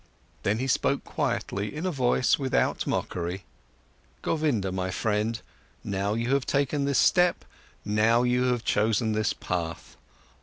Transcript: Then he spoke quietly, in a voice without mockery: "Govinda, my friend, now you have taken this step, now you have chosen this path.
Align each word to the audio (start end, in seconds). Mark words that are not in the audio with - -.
Then 0.41 0.57
he 0.57 0.65
spoke 0.65 1.03
quietly, 1.03 1.75
in 1.75 1.85
a 1.85 1.91
voice 1.91 2.39
without 2.39 2.87
mockery: 2.87 3.43
"Govinda, 4.23 4.71
my 4.71 4.89
friend, 4.89 5.39
now 5.83 6.15
you 6.15 6.33
have 6.33 6.47
taken 6.47 6.85
this 6.85 6.97
step, 6.97 7.45
now 7.85 8.23
you 8.23 8.45
have 8.45 8.63
chosen 8.65 9.11
this 9.11 9.31
path. 9.33 9.97